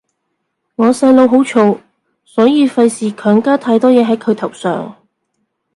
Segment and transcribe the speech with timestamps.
[0.77, 1.79] 我細佬好燥，
[2.25, 4.95] 所以費事強加太多嘢係佢頭上